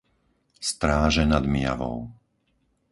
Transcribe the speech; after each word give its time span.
Stráže 0.59 1.25
nad 1.29 1.45
Myjavou 1.45 1.97